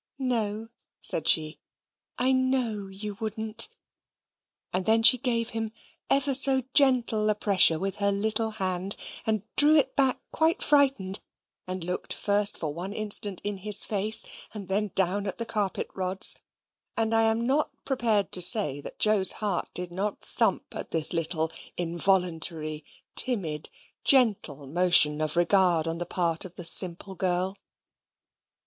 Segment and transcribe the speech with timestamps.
[0.17, 0.69] "No,"
[0.99, 1.59] said she,
[2.17, 3.69] "I KNOW you wouldn't";
[4.73, 5.71] and then she gave him
[6.09, 8.95] ever so gentle a pressure with her little hand,
[9.27, 11.19] and drew it back quite frightened,
[11.67, 14.25] and looked first for one instant in his face,
[14.55, 16.39] and then down at the carpet rods;
[16.97, 21.13] and I am not prepared to say that Joe's heart did not thump at this
[21.13, 22.83] little involuntary,
[23.15, 23.69] timid,
[24.03, 27.55] gentle motion of regard on the part of the simple girl.